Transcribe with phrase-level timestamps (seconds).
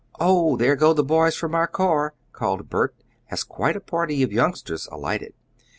[0.19, 2.95] "Oh, there go the boys from our car!" called Bert,
[3.29, 5.35] as quite a party of youngsters alighted.